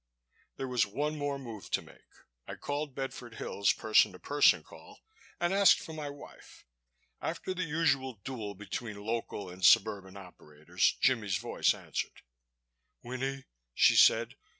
[0.55, 2.07] There was one more move to make.
[2.47, 5.01] I called Bedford Hills, person to person call,
[5.39, 6.65] and asked for my wife.
[7.21, 12.23] After the usual duel between local and suburban operators, Jimmie's voice answered.
[13.03, 13.43] "Winnie,"
[13.75, 14.33] she said.